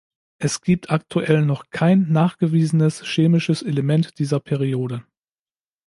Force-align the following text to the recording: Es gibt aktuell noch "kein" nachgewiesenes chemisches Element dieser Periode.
Es 0.39 0.61
gibt 0.61 0.89
aktuell 0.89 1.43
noch 1.45 1.69
"kein" 1.69 2.11
nachgewiesenes 2.11 3.03
chemisches 3.05 3.61
Element 3.61 4.17
dieser 4.17 4.39
Periode. 4.39 5.03